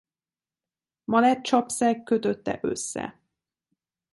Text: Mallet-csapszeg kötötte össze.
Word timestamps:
Mallet-csapszeg 1.05 2.03
kötötte 2.03 2.59
össze. 2.61 3.15